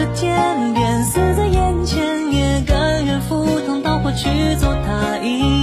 [0.00, 5.59] 着天边，死在眼前，也甘愿赴汤蹈火去走它一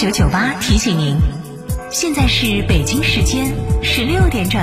[0.00, 1.16] 九九八提醒您，
[1.90, 4.60] 现在是北京时间十六点整。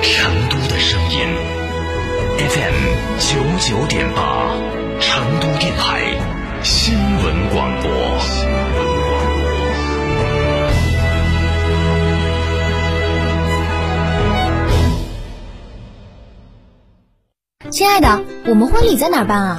[0.00, 1.18] 成都的声音
[2.38, 2.74] ，FM
[3.18, 4.56] 九九点八，
[4.98, 6.00] 成都电台
[6.62, 8.18] 新闻广播。
[17.70, 19.58] 亲爱的，我们婚礼在哪儿办啊？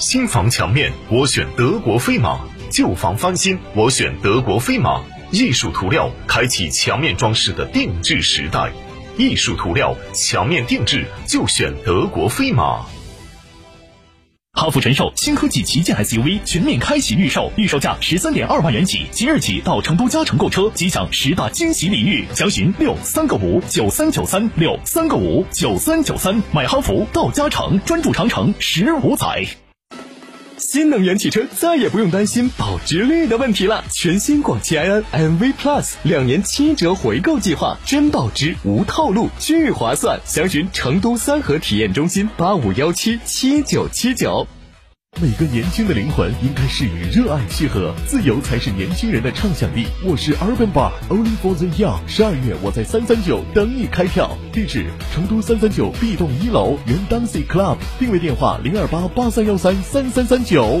[0.00, 2.40] 新房墙面，我选德国飞马；
[2.70, 5.02] 旧房翻新，我选德国飞马。
[5.30, 8.72] 艺术涂料开启墙面装饰的定制时代，
[9.18, 12.86] 艺术涂料墙面定制就选德国飞马。
[14.54, 29.46] 哈弗神兽新科技旗舰 SUV 全面开启预售，预售价十三点二万元起，即日起到成都嘉诚购车即享十大惊喜礼遇，详询六三个五九三九三六三个五九三九三，买哈弗到嘉诚，专注长城十五载。
[30.72, 33.84] 新能源汽车再也不用担心保值率的问题了。
[33.90, 40.20] 全新广汽埃安 MV Plus 两年七折回购计划，真保值无套路，巨划算。
[40.24, 44.46] 详询成都三河体验中心八五幺七七九七九。
[45.18, 49.86] 每个年轻的灵魂应该是与热爱契合，自由才是年轻人的畅想力。
[50.02, 51.98] 我是 Urban Bar Only for the Young。
[52.06, 60.80] 十二月我在三三九等你开票，地址成都三三九 B 栋一楼原 Dancing Club，定位电话零二八八三幺三三三三九。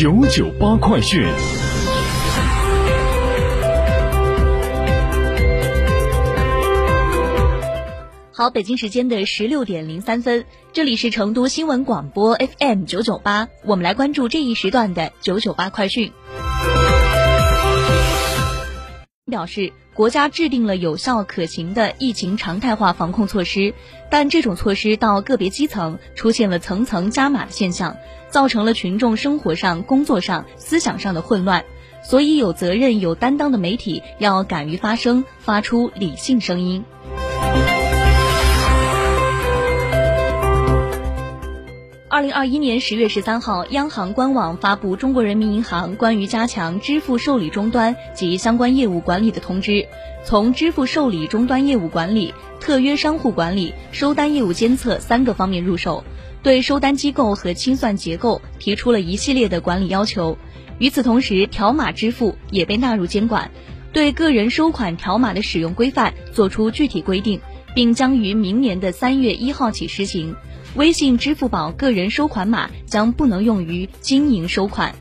[0.00, 1.22] 九九八快讯。
[8.32, 16.10] 好，北京时间的十六点零三分，这里是成都新闻广播 FM 九九八，我们来关注这一时段的九九八快讯。
[19.30, 23.72] 表示，国家制定了有效可行的疫情常态化防控措施，
[24.10, 27.96] 但这种措施到个别基层出现了层层加码的现象，
[28.28, 31.64] 造成了群众生活上、工作上、思想上的混乱。
[32.02, 36.84] 所以，有责任、有担当的媒体要敢于发声，发出理性声音。
[42.12, 49.70] 二零二一年十月十三号，央行官网发布《中国人民银行关于加强支付受理终端及相关业务管理的通知》。
[50.24, 56.02] 从支付受理终端业务管理特约商户管理、收单业务监测三个方面入手，
[56.42, 60.36] 对收单机构和清算结构提出了一系列的管理要求。
[60.80, 63.52] 与此同时，条码支付也被纳入监管，
[63.92, 67.40] 对个人收款条码的使用规范作出具体规定，
[67.72, 70.34] 并将于明年的三月一号起实行。
[70.76, 74.94] 微信、支付宝个人收款码将不能用于经营收款。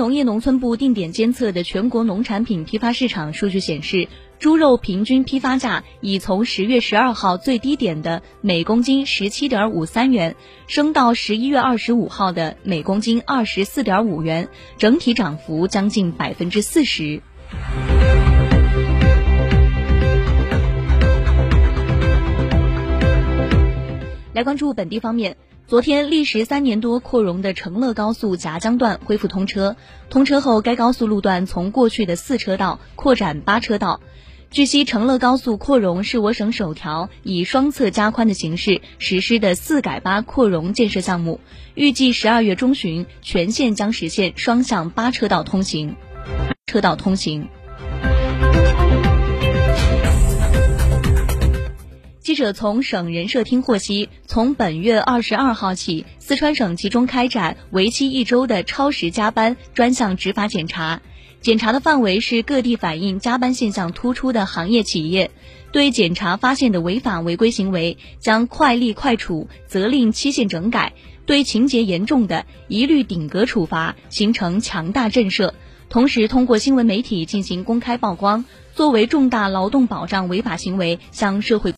[0.00, 4.08] 农业农村部定点监测的全国农产品批发市场数据显示，
[4.38, 10.36] 猪肉平均批发价已从十月十二号最低点的每公斤十七点五三元，
[10.66, 14.48] 升到十一月二十五号的每公斤二十四点五元，
[14.78, 17.20] 整体涨幅将近百分之四十。
[24.32, 25.36] 来关注本地方面。
[25.70, 29.76] 昨天，历时三年多扩容的成乐高速夹江段恢复通车。
[30.08, 34.00] 通车后，该高速路段从过去的四车道扩展八车道。
[34.50, 41.38] 据悉，成乐高速扩容是我省首条以双侧加宽的形式实施的四改八扩容建设项目，
[41.76, 45.94] 预计十二月中旬全线将实现双向八车道通行。
[46.66, 47.48] 车道通行。
[52.30, 61.02] 记者从省人社厅获悉，从本月二十二号起，四川省集中开展为期一周的超时加班专项执法检查。
[61.40, 65.32] 检查的范围是各地反映加班现象突出的行业企业，
[65.72, 70.92] 对检查发现的违法违规行为，将快立快处，责令期限整改；
[71.26, 75.50] 对情节严重的，一律顶格处罚，形成强大震慑。
[75.88, 78.44] 同时，通过新闻媒体进行公开曝光，
[78.76, 81.68] 作为重大劳动保障违法行为向社会。